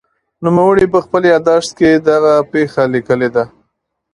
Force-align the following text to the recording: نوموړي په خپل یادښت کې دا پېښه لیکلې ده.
نوموړي 0.43 0.85
په 0.93 0.99
خپل 1.05 1.21
یادښت 1.33 1.71
کې 1.79 1.89
دا 2.05 2.15
پېښه 2.51 2.83
لیکلې 2.93 3.29
ده. 3.35 3.43